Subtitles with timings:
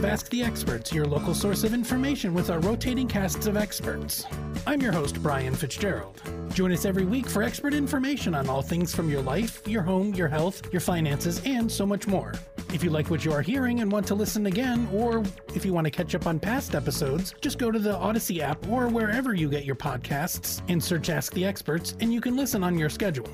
[0.00, 4.24] Of Ask the Experts, your local source of information with our rotating casts of experts.
[4.66, 6.22] I'm your host, Brian Fitzgerald.
[6.54, 10.14] Join us every week for expert information on all things from your life, your home,
[10.14, 12.32] your health, your finances, and so much more.
[12.72, 15.22] If you like what you are hearing and want to listen again, or
[15.54, 18.66] if you want to catch up on past episodes, just go to the Audacy app
[18.68, 22.64] or wherever you get your podcasts and search Ask the Experts, and you can listen
[22.64, 23.28] on your schedule.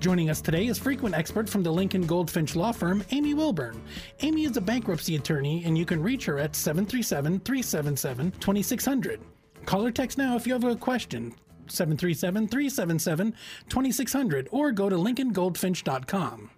[0.00, 3.78] Joining us today is frequent expert from the Lincoln Goldfinch Law Firm, Amy Willburn.
[4.20, 9.20] Amy is a bankruptcy attorney, and you can reach her at 737 377 2600.
[9.66, 11.34] Call or text now if you have a question.
[11.66, 13.34] 737 377
[13.68, 16.50] 2600 or go to lincolngoldfinch.com.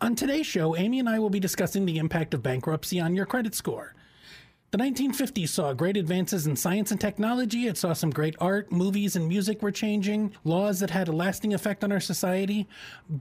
[0.00, 3.26] On today's show, Amy and I will be discussing the impact of bankruptcy on your
[3.26, 3.96] credit score.
[4.76, 7.66] The 1950s saw great advances in science and technology.
[7.66, 11.54] It saw some great art, movies, and music were changing, laws that had a lasting
[11.54, 12.68] effect on our society.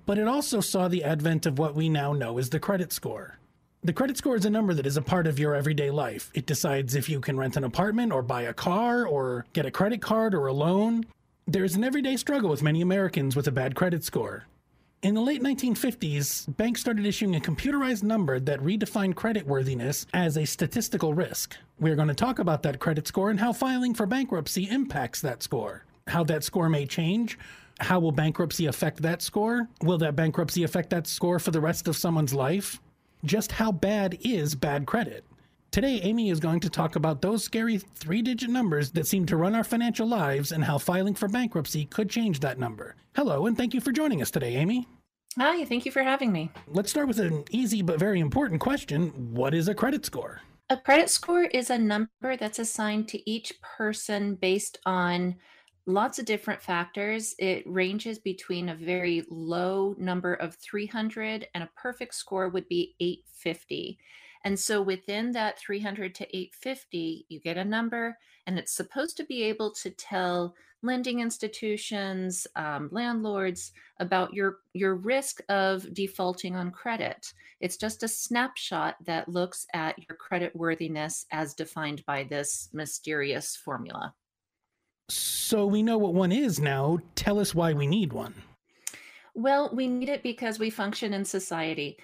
[0.06, 3.40] But it also saw the advent of what we now know as the credit score.
[3.86, 6.30] The credit score is a number that is a part of your everyday life.
[6.34, 9.72] It decides if you can rent an apartment or buy a car or get a
[9.72, 11.06] credit card or a loan.
[11.48, 14.46] There is an everyday struggle with many Americans with a bad credit score.
[15.02, 20.46] In the late 1950s, banks started issuing a computerized number that redefined creditworthiness as a
[20.46, 21.56] statistical risk.
[21.80, 25.44] We're going to talk about that credit score and how filing for bankruptcy impacts that
[25.44, 27.38] score, how that score may change.
[27.82, 29.68] How will bankruptcy affect that score?
[29.84, 32.80] Will that bankruptcy affect that score for the rest of someone's life?
[33.24, 35.24] Just how bad is bad credit?
[35.76, 39.36] Today, Amy is going to talk about those scary three digit numbers that seem to
[39.36, 42.96] run our financial lives and how filing for bankruptcy could change that number.
[43.14, 44.88] Hello, and thank you for joining us today, Amy.
[45.38, 46.50] Hi, thank you for having me.
[46.70, 50.40] Let's start with an easy but very important question What is a credit score?
[50.70, 55.36] A credit score is a number that's assigned to each person based on
[55.88, 57.36] lots of different factors.
[57.38, 62.96] It ranges between a very low number of 300 and a perfect score would be
[63.02, 64.00] 850.
[64.46, 69.26] And so within that 300 to 850, you get a number, and it's supposed to
[69.26, 76.70] be able to tell lending institutions, um, landlords about your your risk of defaulting on
[76.70, 77.34] credit.
[77.60, 83.56] It's just a snapshot that looks at your credit worthiness as defined by this mysterious
[83.56, 84.14] formula.
[85.10, 87.00] So we know what one is now.
[87.16, 88.36] Tell us why we need one.
[89.34, 91.98] Well, we need it because we function in society.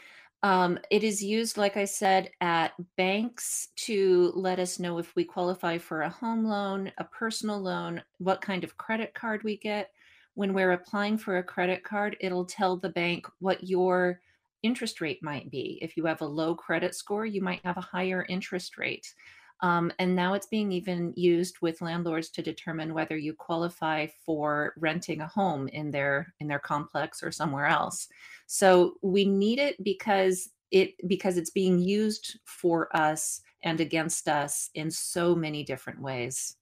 [0.44, 5.24] Um, it is used, like I said, at banks to let us know if we
[5.24, 9.92] qualify for a home loan, a personal loan, what kind of credit card we get.
[10.34, 14.20] When we're applying for a credit card, it'll tell the bank what your
[14.64, 15.78] interest rate might be.
[15.82, 19.14] If you have a low credit score, you might have a higher interest rate.
[19.62, 24.74] Um, and now it's being even used with landlords to determine whether you qualify for
[24.78, 28.08] renting a home in their in their complex or somewhere else.
[28.48, 34.70] So we need it because it because it's being used for us and against us
[34.74, 36.56] in so many different ways.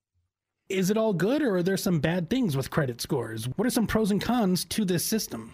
[0.68, 3.46] Is it all good or are there some bad things with credit scores?
[3.56, 5.54] What are some pros and cons to this system?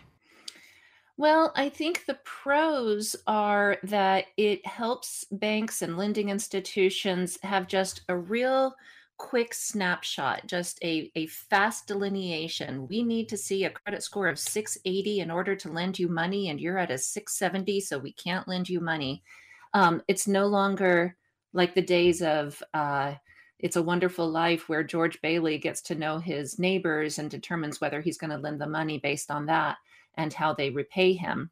[1.18, 8.02] Well, I think the pros are that it helps banks and lending institutions have just
[8.10, 8.76] a real
[9.18, 12.86] quick snapshot, just a, a fast delineation.
[12.90, 16.50] We need to see a credit score of 680 in order to lend you money,
[16.50, 19.24] and you're at a 670, so we can't lend you money.
[19.74, 21.16] Um, it's no longer
[21.54, 23.14] like the days of uh,
[23.60, 28.02] It's a Wonderful Life, where George Bailey gets to know his neighbors and determines whether
[28.02, 29.78] he's going to lend the money based on that
[30.18, 31.52] and how they repay him.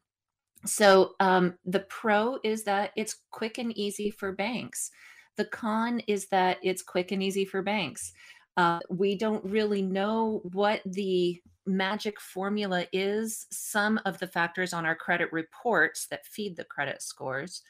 [0.66, 4.90] So um, the pro is that it's quick and easy for banks.
[5.36, 8.12] The con is that it's quick and easy for banks.
[8.56, 13.46] Uh, we don't really know what the magic formula is.
[13.50, 17.62] Some of the factors on our credit reports that feed the credit scores.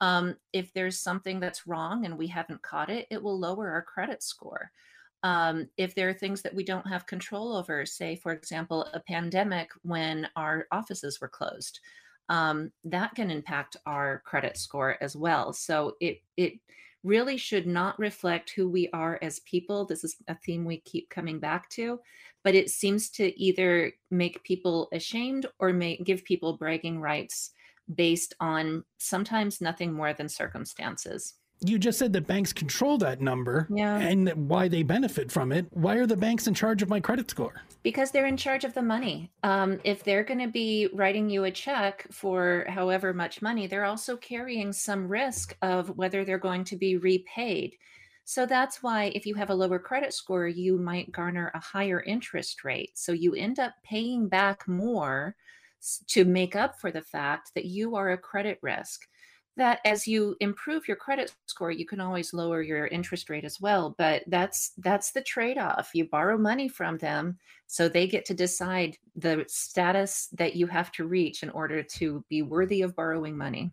[0.00, 3.82] Um, if there's something that's wrong and we haven't caught it, it will lower our
[3.82, 4.72] credit score.
[5.22, 9.00] Um, if there are things that we don't have control over, say, for example, a
[9.00, 11.78] pandemic when our offices were closed,
[12.28, 15.52] um, that can impact our credit score as well.
[15.52, 16.54] So it it
[17.04, 19.84] really should not reflect who we are as people.
[19.84, 22.00] This is a theme we keep coming back to,
[22.44, 27.50] but it seems to either make people ashamed or make give people bragging rights
[27.92, 31.34] based on sometimes nothing more than circumstances
[31.64, 33.98] you just said that banks control that number yeah.
[33.98, 35.66] and why they benefit from it.
[35.70, 37.62] Why are the banks in charge of my credit score?
[37.82, 39.30] Because they're in charge of the money.
[39.42, 43.84] Um, if they're going to be writing you a check for however much money, they're
[43.84, 47.76] also carrying some risk of whether they're going to be repaid.
[48.24, 52.00] So that's why if you have a lower credit score, you might garner a higher
[52.02, 52.92] interest rate.
[52.94, 55.34] So you end up paying back more
[56.08, 59.08] to make up for the fact that you are a credit risk
[59.56, 63.60] that as you improve your credit score you can always lower your interest rate as
[63.60, 65.90] well but that's that's the trade-off.
[65.94, 70.92] You borrow money from them so they get to decide the status that you have
[70.92, 73.72] to reach in order to be worthy of borrowing money.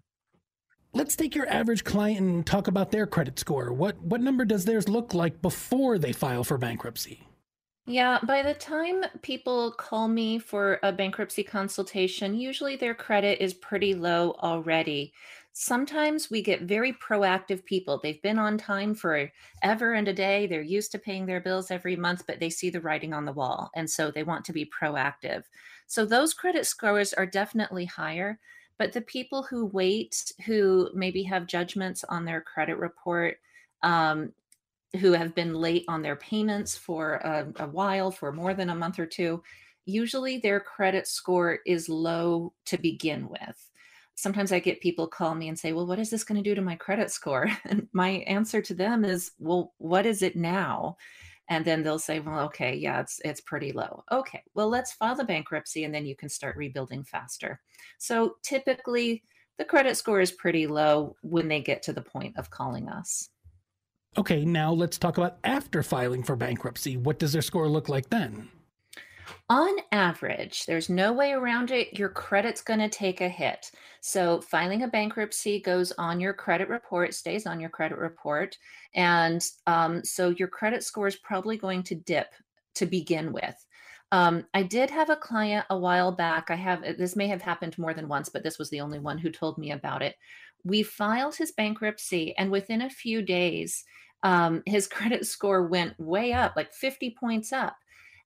[0.93, 3.73] Let's take your average client and talk about their credit score.
[3.73, 7.23] What what number does theirs look like before they file for bankruptcy?
[7.85, 13.53] Yeah, by the time people call me for a bankruptcy consultation, usually their credit is
[13.55, 15.11] pretty low already.
[15.61, 17.99] Sometimes we get very proactive people.
[18.01, 19.29] They've been on time for
[19.61, 20.47] ever and a day.
[20.47, 23.33] They're used to paying their bills every month, but they see the writing on the
[23.33, 23.69] wall.
[23.75, 25.43] And so they want to be proactive.
[25.85, 28.39] So those credit scores are definitely higher.
[28.77, 33.41] But the people who wait, who maybe have judgments on their credit report,
[33.83, 34.31] um,
[35.01, 38.75] who have been late on their payments for a, a while, for more than a
[38.75, 39.43] month or two,
[39.83, 43.68] usually their credit score is low to begin with
[44.19, 46.53] sometimes I get people call me and say, Well, what is this going to do
[46.53, 47.47] to my credit score?
[47.65, 50.97] And my answer to them is, Well, what is it now?
[51.47, 54.03] And then they'll say, Well, okay, yeah, it's it's pretty low.
[54.11, 57.61] Okay, well, let's file the bankruptcy and then you can start rebuilding faster.
[57.97, 59.23] So typically
[59.57, 63.29] the credit score is pretty low when they get to the point of calling us.
[64.17, 66.97] Okay, now let's talk about after filing for bankruptcy.
[66.97, 68.49] What does their score look like then?
[69.49, 71.97] On average, there's no way around it.
[71.97, 73.71] Your credit's going to take a hit.
[74.01, 78.57] So, filing a bankruptcy goes on your credit report, stays on your credit report.
[78.93, 82.33] And um, so, your credit score is probably going to dip
[82.75, 83.55] to begin with.
[84.11, 86.49] Um, I did have a client a while back.
[86.49, 89.17] I have this may have happened more than once, but this was the only one
[89.17, 90.15] who told me about it.
[90.63, 93.83] We filed his bankruptcy, and within a few days,
[94.23, 97.75] um, his credit score went way up, like 50 points up.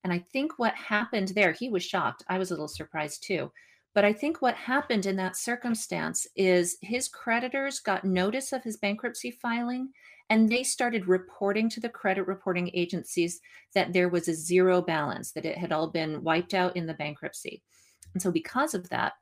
[0.03, 2.23] And I think what happened there, he was shocked.
[2.27, 3.51] I was a little surprised too.
[3.93, 8.77] But I think what happened in that circumstance is his creditors got notice of his
[8.77, 9.89] bankruptcy filing
[10.29, 13.39] and they started reporting to the credit reporting agencies
[13.75, 16.93] that there was a zero balance, that it had all been wiped out in the
[16.93, 17.61] bankruptcy.
[18.13, 19.13] And so, because of that,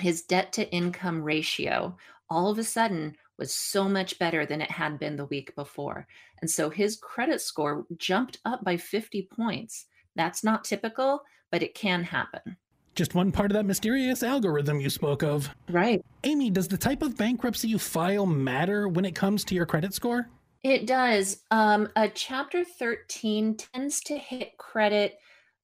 [0.00, 1.96] his debt to income ratio
[2.28, 6.06] all of a sudden was so much better than it had been the week before.
[6.40, 9.86] And so his credit score jumped up by 50 points.
[10.16, 12.56] That's not typical, but it can happen.
[12.94, 15.50] Just one part of that mysterious algorithm you spoke of.
[15.68, 16.04] Right.
[16.22, 19.92] Amy, does the type of bankruptcy you file matter when it comes to your credit
[19.94, 20.28] score?
[20.62, 21.42] It does.
[21.50, 25.18] Um, a Chapter 13 tends to hit credit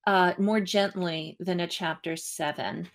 [0.06, 2.88] uh, more gently than a Chapter 7.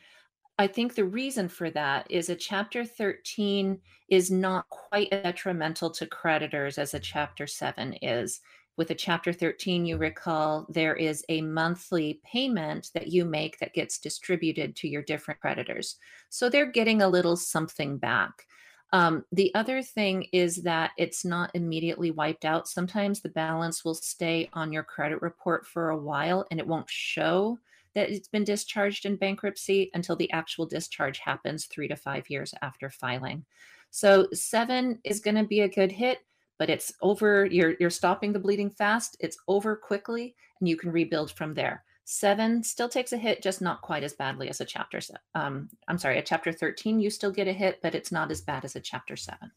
[0.57, 5.89] I think the reason for that is a Chapter 13 is not quite as detrimental
[5.91, 8.41] to creditors as a Chapter 7 is
[8.77, 13.73] with a chapter 13 you recall there is a monthly payment that you make that
[13.73, 15.97] gets distributed to your different creditors.
[16.29, 18.45] So they're getting a little something back.
[18.91, 22.67] Um, the other thing is that it's not immediately wiped out.
[22.67, 26.89] Sometimes the balance will stay on your credit report for a while and it won't
[26.89, 27.57] show
[27.93, 32.53] that it's been discharged in bankruptcy until the actual discharge happens three to five years
[32.61, 33.45] after filing.
[33.89, 36.19] So seven is going to be a good hit
[36.57, 40.91] but it's over you're you're stopping the bleeding fast it's over quickly and you can
[40.91, 44.65] rebuild from there seven still takes a hit just not quite as badly as a
[44.65, 44.99] chapter
[45.33, 48.41] um, i'm sorry a chapter 13 you still get a hit but it's not as
[48.41, 49.51] bad as a chapter 7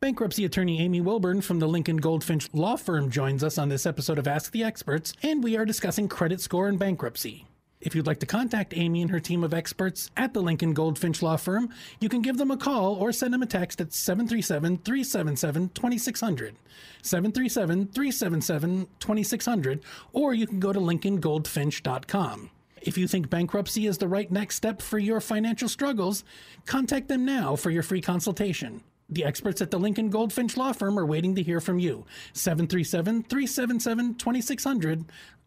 [0.00, 4.18] Bankruptcy attorney Amy Willburn from the Lincoln Goldfinch Law Firm joins us on this episode
[4.18, 7.46] of Ask the Experts, and we are discussing credit score and bankruptcy.
[7.82, 11.20] If you'd like to contact Amy and her team of experts at the Lincoln Goldfinch
[11.20, 14.78] Law Firm, you can give them a call or send them a text at 737
[14.78, 16.54] 377 2600.
[17.02, 22.50] 737 377 2600, or you can go to lincolngoldfinch.com.
[22.82, 26.22] If you think bankruptcy is the right next step for your financial struggles,
[26.66, 28.84] contact them now for your free consultation.
[29.08, 32.06] The experts at the Lincoln Goldfinch Law Firm are waiting to hear from you.
[32.32, 35.04] 737 377 2600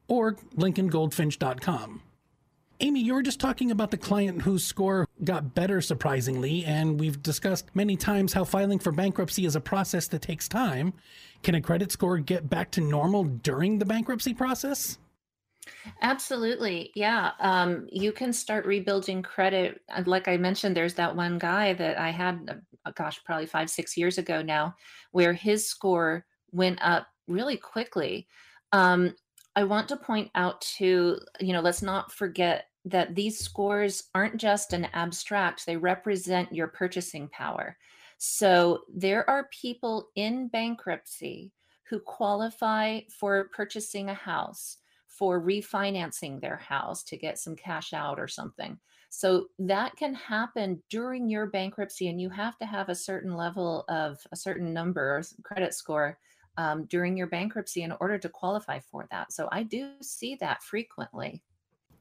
[0.07, 2.01] or lincolngoldfinch.com.
[2.85, 7.19] Amy, you were just talking about the client whose score got better surprisingly, and we've
[7.23, 10.93] discussed many times how filing for bankruptcy is a process that takes time.
[11.41, 14.99] Can a credit score get back to normal during the bankruptcy process?
[16.03, 16.91] Absolutely.
[16.93, 17.31] Yeah.
[17.39, 19.81] Um, you can start rebuilding credit.
[20.05, 23.97] Like I mentioned, there's that one guy that I had, uh, gosh, probably five, six
[23.97, 24.75] years ago now,
[25.09, 28.27] where his score went up really quickly.
[28.73, 29.15] Um,
[29.55, 34.37] I want to point out to, you know, let's not forget that these scores aren't
[34.37, 37.77] just an abstract, they represent your purchasing power.
[38.17, 41.51] So there are people in bankruptcy
[41.89, 44.77] who qualify for purchasing a house,
[45.07, 48.77] for refinancing their house to get some cash out or something.
[49.09, 53.85] So that can happen during your bankruptcy, and you have to have a certain level
[53.87, 56.17] of a certain number or credit score
[56.57, 59.31] um, during your bankruptcy in order to qualify for that.
[59.31, 61.43] So I do see that frequently.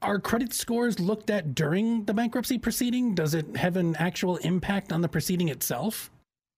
[0.01, 3.15] Are credit scores looked at during the bankruptcy proceeding?
[3.15, 6.11] Does it have an actual impact on the proceeding itself?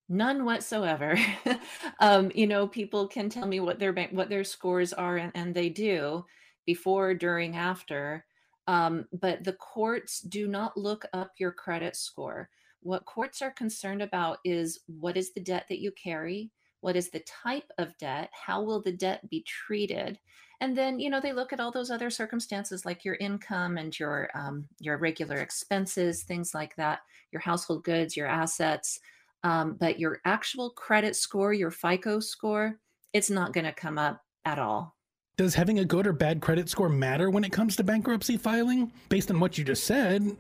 [0.10, 1.18] None whatsoever.
[2.00, 5.32] um, you know, people can tell me what their bank, what their scores are, and,
[5.36, 6.26] and they do
[6.66, 8.26] before, during, after.
[8.68, 12.50] Um, but the courts do not look up your credit score.
[12.82, 16.52] What courts are concerned about is what is the debt that you carry,
[16.82, 20.20] what is the type of debt how will the debt be treated
[20.62, 23.98] and then you know they look at all those other circumstances like your income and
[24.00, 27.00] your um, your regular expenses things like that
[27.32, 29.00] your household goods your assets
[29.44, 32.80] um, but your actual credit score your fico score
[33.14, 34.96] it's not going to come up at all.
[35.38, 38.92] Does having a good or bad credit score matter when it comes to bankruptcy filing?
[39.10, 40.36] Based on what you just said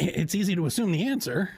[0.00, 1.50] it's easy to assume the answer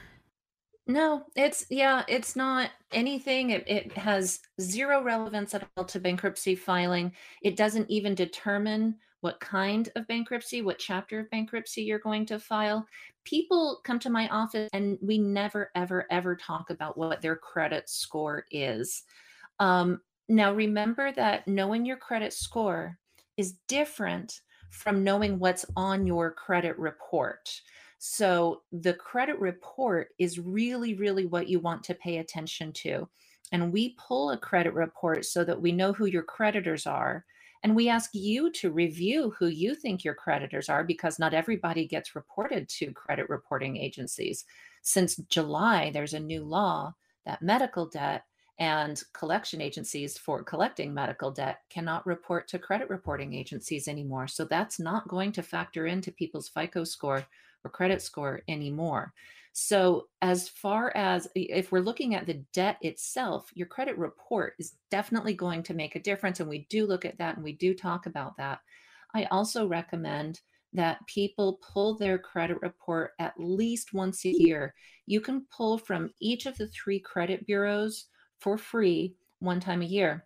[0.87, 3.51] no, it's yeah, it's not anything.
[3.51, 7.11] It, it has zero relevance at all to bankruptcy filing.
[7.41, 12.39] It doesn't even determine what kind of bankruptcy, what chapter of bankruptcy you're going to
[12.39, 12.85] file.
[13.25, 17.89] People come to my office and we never, ever, ever talk about what their credit
[17.89, 19.03] score is.
[19.59, 22.97] Um, now, remember that knowing your credit score
[23.37, 27.49] is different from knowing what's on your credit report.
[27.99, 33.07] So the credit report is really, really what you want to pay attention to.
[33.51, 37.25] And we pull a credit report so that we know who your creditors are.
[37.63, 41.87] And we ask you to review who you think your creditors are because not everybody
[41.87, 44.45] gets reported to credit reporting agencies.
[44.83, 46.93] Since July, there's a new law
[47.25, 48.23] that medical debt
[48.59, 54.27] and collection agencies for collecting medical debt cannot report to credit reporting agencies anymore.
[54.27, 57.25] So that's not going to factor into people's FICO score
[57.63, 59.13] or credit score anymore.
[59.53, 64.75] So, as far as if we're looking at the debt itself, your credit report is
[64.91, 66.39] definitely going to make a difference.
[66.39, 68.59] And we do look at that and we do talk about that.
[69.15, 70.41] I also recommend
[70.73, 74.75] that people pull their credit report at least once a year.
[75.07, 78.05] You can pull from each of the three credit bureaus
[78.39, 80.25] for free one time a year.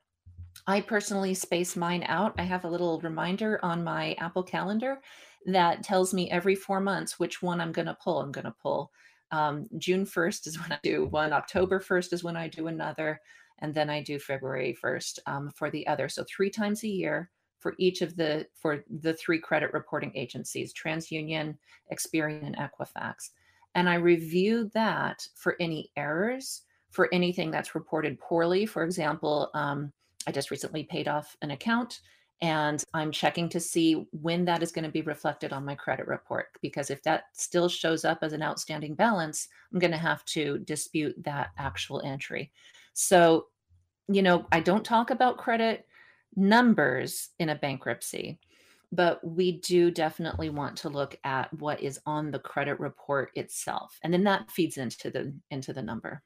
[0.68, 2.36] I personally space mine out.
[2.38, 5.02] I have a little reminder on my Apple Calendar
[5.46, 8.22] that tells me every four months which one I'm going to pull.
[8.22, 8.92] I'm going to pull
[9.32, 13.20] um, June 1st is when I do one, October 1st is when I do another,
[13.60, 16.10] and then I do February 1st um, for the other.
[16.10, 17.30] So three times a year
[17.60, 21.56] for each of the for the three credit reporting agencies, TransUnion,
[21.94, 23.30] Experian, and Equifax.
[23.76, 28.66] And I review that for any errors, for anything that's reported poorly.
[28.66, 29.94] For example, um,
[30.28, 32.02] I just recently paid off an account
[32.42, 36.08] and I'm checking to see when that is going to be reflected on my credit
[36.08, 36.48] report.
[36.62, 40.58] Because if that still shows up as an outstanding balance, I'm going to have to
[40.60, 42.52] dispute that actual entry.
[42.94, 43.48] So,
[44.08, 45.86] you know, I don't talk about credit
[46.36, 48.40] numbers in a bankruptcy,
[48.92, 54.00] but we do definitely want to look at what is on the credit report itself.
[54.04, 56.24] And then that feeds into the into the number.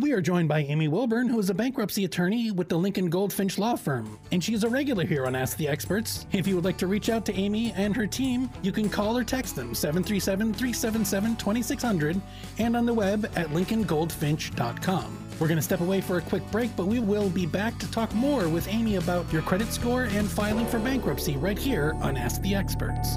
[0.00, 3.58] We are joined by Amy Willburn, who is a bankruptcy attorney with the Lincoln Goldfinch
[3.58, 6.26] Law Firm, and she's a regular here on Ask the Experts.
[6.32, 9.18] If you would like to reach out to Amy and her team, you can call
[9.18, 12.18] or text them 737 377 2600
[12.58, 15.26] and on the web at lincolngoldfinch.com.
[15.38, 17.90] We're going to step away for a quick break, but we will be back to
[17.90, 22.16] talk more with Amy about your credit score and filing for bankruptcy right here on
[22.16, 23.16] Ask the Experts.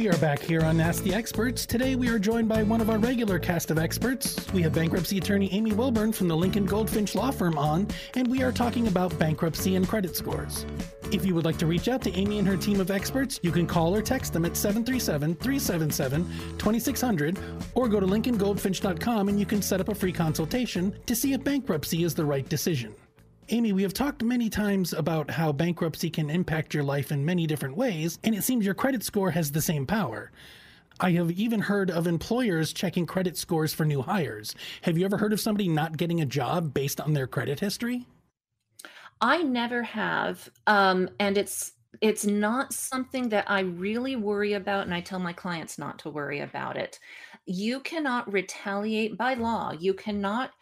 [0.00, 1.66] We are back here on Ask the Experts.
[1.66, 4.50] Today we are joined by one of our regular cast of experts.
[4.50, 8.42] We have bankruptcy attorney Amy Willburn from the Lincoln Goldfinch Law Firm on, and we
[8.42, 10.64] are talking about bankruptcy and credit scores.
[11.12, 13.52] If you would like to reach out to Amy and her team of experts, you
[13.52, 16.24] can call or text them at 737 377
[16.56, 17.38] 2600
[17.74, 21.44] or go to lincolngoldfinch.com and you can set up a free consultation to see if
[21.44, 22.94] bankruptcy is the right decision.
[23.52, 27.48] Amy, we have talked many times about how bankruptcy can impact your life in many
[27.48, 30.30] different ways, and it seems your credit score has the same power.
[31.00, 34.54] I have even heard of employers checking credit scores for new hires.
[34.82, 38.06] Have you ever heard of somebody not getting a job based on their credit history?
[39.20, 40.48] I never have.
[40.68, 45.32] Um, and it's it's not something that I really worry about, and I tell my
[45.32, 47.00] clients not to worry about it.
[47.46, 49.72] You cannot retaliate by law.
[49.72, 50.52] You cannot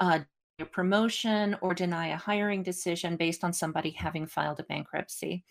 [0.00, 0.20] uh,
[0.58, 5.44] a promotion or deny a hiring decision based on somebody having filed a bankruptcy.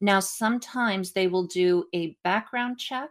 [0.00, 3.10] Now, sometimes they will do a background check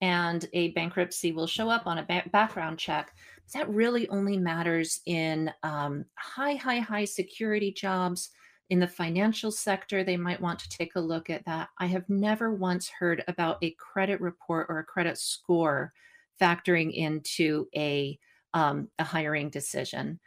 [0.00, 3.14] and a bankruptcy will show up on a ba- background check.
[3.54, 8.30] That really only matters in um, high, high, high security jobs.
[8.70, 11.70] In the financial sector, they might want to take a look at that.
[11.78, 15.92] I have never once heard about a credit report or a credit score
[16.40, 18.18] factoring into a
[18.54, 20.18] um, a hiring decision.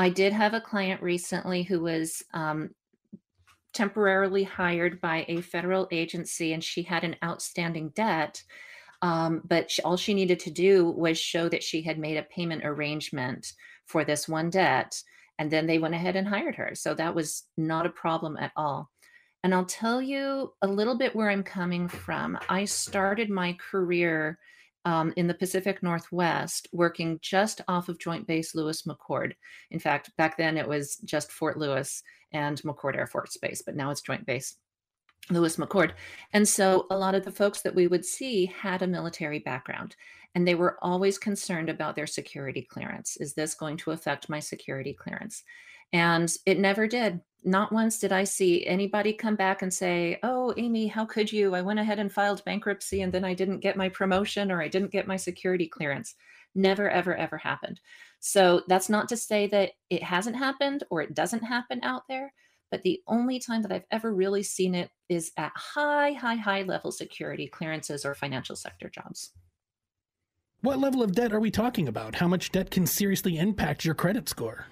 [0.00, 2.70] I did have a client recently who was um,
[3.74, 8.42] temporarily hired by a federal agency and she had an outstanding debt.
[9.02, 12.22] Um, but she, all she needed to do was show that she had made a
[12.22, 13.52] payment arrangement
[13.86, 15.00] for this one debt.
[15.38, 16.74] And then they went ahead and hired her.
[16.74, 18.90] So that was not a problem at all.
[19.42, 22.38] And I'll tell you a little bit where I'm coming from.
[22.48, 24.38] I started my career
[24.84, 29.32] um, in the Pacific Northwest, working just off of Joint Base Lewis McChord.
[29.70, 33.76] In fact, back then it was just Fort Lewis and McChord Air Force Base, but
[33.76, 34.56] now it's Joint Base
[35.28, 35.92] Lewis McChord.
[36.32, 39.96] And so a lot of the folks that we would see had a military background
[40.34, 43.16] and they were always concerned about their security clearance.
[43.16, 45.42] Is this going to affect my security clearance?
[45.92, 47.20] And it never did.
[47.42, 51.54] Not once did I see anybody come back and say, Oh, Amy, how could you?
[51.54, 54.68] I went ahead and filed bankruptcy and then I didn't get my promotion or I
[54.68, 56.14] didn't get my security clearance.
[56.54, 57.80] Never, ever, ever happened.
[58.18, 62.32] So that's not to say that it hasn't happened or it doesn't happen out there.
[62.70, 66.62] But the only time that I've ever really seen it is at high, high, high
[66.62, 69.32] level security clearances or financial sector jobs.
[70.60, 72.16] What level of debt are we talking about?
[72.16, 74.66] How much debt can seriously impact your credit score?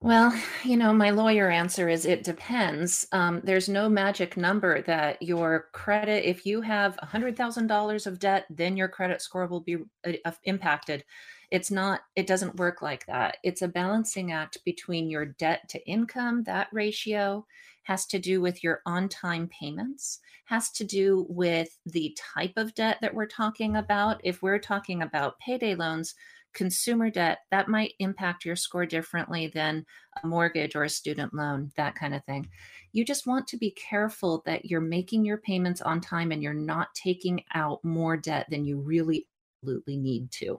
[0.00, 0.32] Well,
[0.62, 3.06] you know, my lawyer answer is it depends.
[3.10, 8.76] Um, there's no magic number that your credit, if you have $100,000 of debt, then
[8.76, 11.04] your credit score will be uh, impacted.
[11.50, 13.38] It's not, it doesn't work like that.
[13.42, 17.44] It's a balancing act between your debt to income, that ratio
[17.82, 22.74] has to do with your on time payments, has to do with the type of
[22.74, 24.20] debt that we're talking about.
[24.22, 26.14] If we're talking about payday loans,
[26.54, 29.84] consumer debt, that might impact your score differently than
[30.22, 32.48] a mortgage or a student loan, that kind of thing.
[32.92, 36.54] You just want to be careful that you're making your payments on time and you're
[36.54, 39.26] not taking out more debt than you really
[39.62, 40.58] absolutely need to.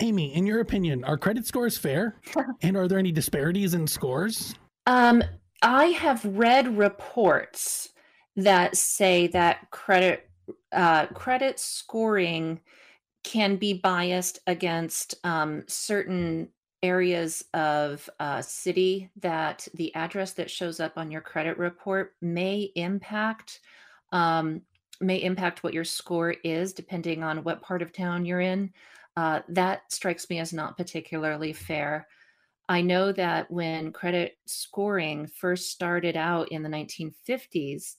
[0.00, 2.20] Amy, in your opinion, are credit scores fair?
[2.62, 4.54] and are there any disparities in scores?
[4.86, 5.22] Um,
[5.62, 7.88] I have read reports
[8.36, 10.28] that say that credit
[10.70, 12.60] uh, credit scoring
[13.26, 16.48] can be biased against um, certain
[16.84, 22.70] areas of uh, city that the address that shows up on your credit report may
[22.76, 23.60] impact
[24.12, 24.62] um,
[25.00, 28.70] may impact what your score is depending on what part of town you're in.
[29.16, 32.06] Uh, that strikes me as not particularly fair.
[32.68, 37.96] I know that when credit scoring first started out in the 1950s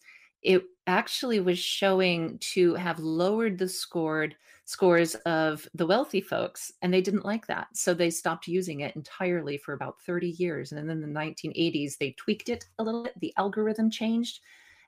[0.48, 4.34] it actually was showing to have lowered the scored
[4.64, 8.96] scores of the wealthy folks and they didn't like that so they stopped using it
[8.96, 13.04] entirely for about 30 years and then in the 1980s they tweaked it a little
[13.04, 14.40] bit the algorithm changed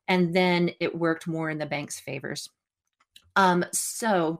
[0.07, 2.49] and then it worked more in the bank's favors
[3.35, 4.39] um, so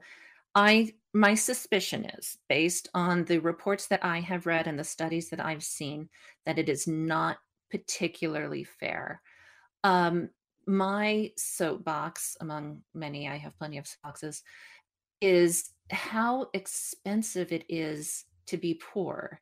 [0.55, 5.29] I my suspicion is based on the reports that I have read and the studies
[5.29, 6.09] that I've seen
[6.45, 7.37] that it is not
[7.71, 9.21] particularly fair.
[9.83, 10.29] Um,
[10.69, 14.43] my soapbox, among many, I have plenty of boxes,
[15.19, 19.41] is how expensive it is to be poor.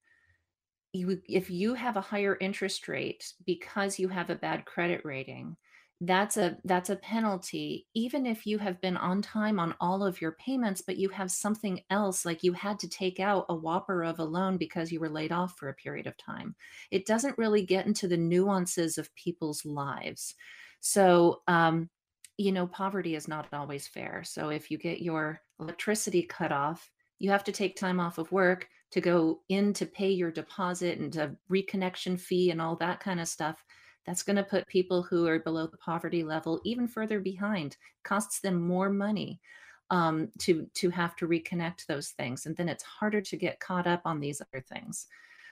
[0.93, 5.57] You, if you have a higher interest rate because you have a bad credit rating,
[6.01, 10.21] that's a that's a penalty even if you have been on time on all of
[10.21, 14.03] your payments but you have something else like you had to take out a whopper
[14.03, 16.53] of a loan because you were laid off for a period of time
[16.91, 20.35] it doesn't really get into the nuances of people's lives
[20.79, 21.89] so um
[22.37, 24.23] you know poverty is not always fair.
[24.23, 28.31] So if you get your electricity cut off you have to take time off of
[28.31, 32.99] work to go in to pay your deposit and a reconnection fee and all that
[32.99, 33.63] kind of stuff.
[34.05, 37.75] That's going to put people who are below the poverty level even further behind.
[38.03, 39.41] Costs them more money
[39.89, 43.87] um, to to have to reconnect those things and then it's harder to get caught
[43.87, 45.07] up on these other things.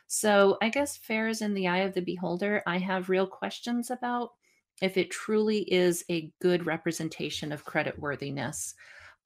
[0.07, 2.61] So i guess fair is in the eye of the beholder.
[2.67, 4.31] I have real questions about
[4.81, 8.73] if it truly is a good representation of credit worthiness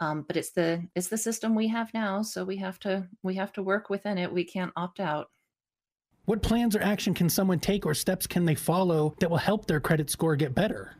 [0.01, 3.35] um, but it's the it's the system we have now so we have to we
[3.35, 5.29] have to work within it we can't opt out
[6.29, 9.65] what plans or action can someone take or steps can they follow that will help
[9.65, 10.93] their credit score get better?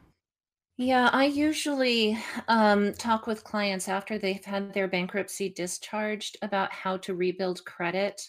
[0.78, 6.98] Yeah, I usually um, talk with clients after they've had their bankruptcy discharged about how
[6.98, 8.20] to rebuild credit.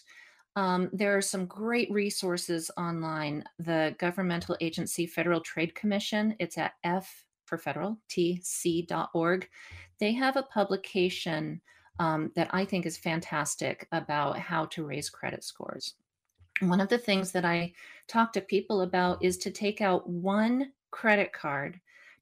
[0.55, 3.43] Um, there are some great resources online.
[3.59, 9.49] The governmental agency Federal Trade Commission, it's at F for federal, tc.org.
[9.99, 11.61] They have a publication
[11.99, 15.95] um, that I think is fantastic about how to raise credit scores
[16.61, 17.73] one of the things that I
[18.07, 21.79] talk to people about is to take out one credit card.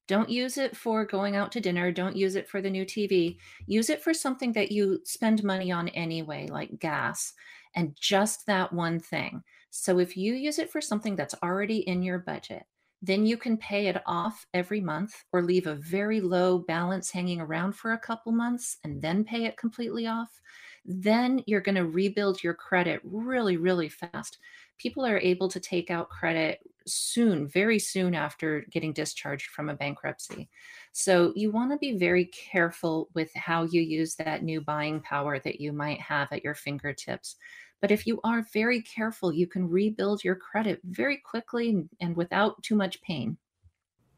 [0.09, 1.91] Don't use it for going out to dinner.
[1.91, 3.37] Don't use it for the new TV.
[3.67, 7.31] Use it for something that you spend money on anyway, like gas,
[7.75, 9.43] and just that one thing.
[9.69, 12.63] So if you use it for something that's already in your budget,
[13.03, 17.39] then you can pay it off every month or leave a very low balance hanging
[17.39, 20.41] around for a couple months and then pay it completely off
[20.85, 24.39] then you're going to rebuild your credit really, really fast.
[24.77, 29.75] People are able to take out credit soon, very soon after getting discharged from a
[29.75, 30.49] bankruptcy.
[30.91, 35.39] So you want to be very careful with how you use that new buying power
[35.39, 37.35] that you might have at your fingertips.
[37.81, 42.61] But if you are very careful, you can rebuild your credit very quickly and without
[42.63, 43.37] too much pain.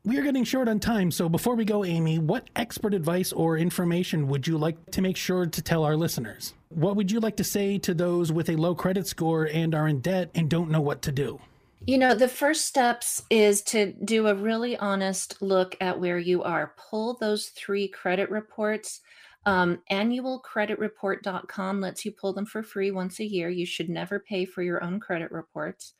[0.04, 3.56] We are getting short on time, so before we go, Amy, what expert advice or
[3.60, 6.56] information would you like to make sure to tell our listeners?
[6.70, 9.88] What would you like to say to those with a low credit score and are
[9.88, 11.40] in debt and don't know what to do?
[11.88, 16.44] You know, the first steps is to do a really honest look at where you
[16.44, 16.76] are.
[16.78, 19.02] Pull those three credit reports.
[19.48, 23.50] Um, annualcreditreport.com lets you pull them for free once a year.
[23.50, 25.96] You should never pay for your own credit reports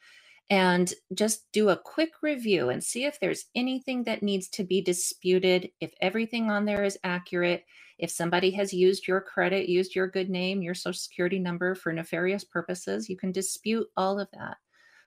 [0.52, 4.82] and just do a quick review and see if there's anything that needs to be
[4.82, 7.66] disputed, if everything on there is accurate,
[7.98, 11.92] if somebody has used your credit, used your good name, your social security number for
[11.92, 14.58] nefarious purposes, you can dispute all of that.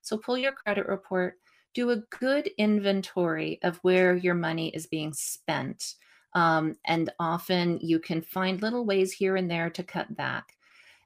[0.04, 1.38] So pull your credit report,
[1.72, 5.94] do a good inventory of where your money is being spent.
[6.34, 10.44] Um, and often you can find little ways here and there to cut back.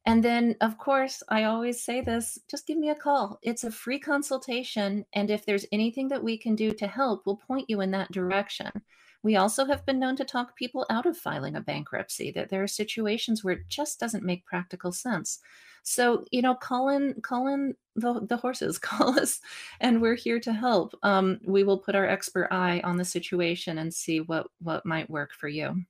[0.05, 3.39] And then, of course, I always say this just give me a call.
[3.43, 5.05] It's a free consultation.
[5.13, 8.11] And if there's anything that we can do to help, we'll point you in that
[8.11, 8.71] direction.
[9.23, 12.63] We also have been known to talk people out of filing a bankruptcy, that there
[12.63, 15.41] are situations where it just doesn't make practical sense.
[15.83, 19.41] So, you know, call in, call in the, the horses, call us,
[19.81, 20.95] and we're here to help.
[21.03, 25.11] Um, we will put our expert eye on the situation and see what what might
[25.11, 25.83] work for you.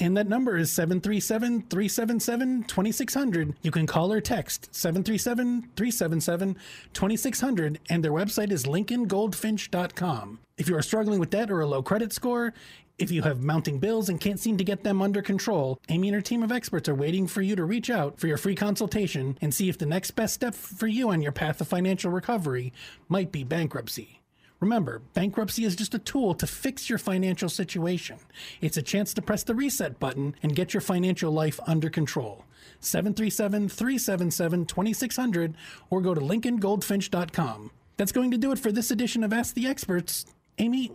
[0.00, 3.54] And that number is 737 377 2600.
[3.62, 6.56] You can call or text 737 377
[6.92, 10.40] 2600, and their website is lincolngoldfinch.com.
[10.56, 12.54] If you are struggling with debt or a low credit score,
[12.98, 16.14] if you have mounting bills and can't seem to get them under control, Amy and
[16.14, 19.36] her team of experts are waiting for you to reach out for your free consultation
[19.40, 22.72] and see if the next best step for you on your path of financial recovery
[23.08, 24.20] might be bankruptcy.
[24.64, 28.16] Remember, bankruptcy is just a tool to fix your financial situation.
[28.62, 32.46] It's a chance to press the reset button and get your financial life under control.
[32.80, 35.54] 737 377 2600
[35.90, 37.72] or go to lincolngoldfinch.com.
[37.98, 40.24] That's going to do it for this edition of Ask the Experts.
[40.56, 40.92] Amy,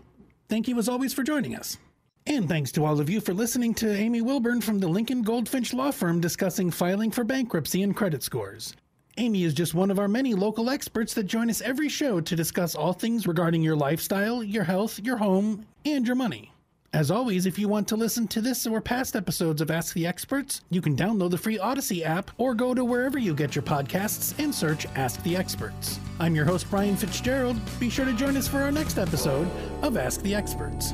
[0.47, 1.77] thank you as always for joining us.
[2.25, 5.75] And thanks to all of you for listening to Amy Willburn from the Lincoln Goldfinch
[5.75, 8.75] Law Firm discussing filing for bankruptcy and credit scores.
[9.19, 12.35] Amy is just one of our many local experts that join us every show to
[12.37, 16.53] discuss all things regarding your lifestyle, your health, your home, and your money.
[16.93, 20.07] As always, if you want to listen to this or past episodes of Ask the
[20.07, 23.63] Experts, you can download the free Audacy app or go to wherever you get your
[23.63, 25.99] podcasts and search Ask the Experts.
[26.21, 27.57] I'm your host, Brian Fitzgerald.
[27.77, 29.49] Be sure to join us for our next episode
[29.83, 30.93] of Ask the Experts.